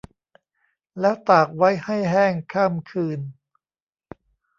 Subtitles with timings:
[0.99, 3.19] แล้วตากไว้ให้แห้งข้ามคืน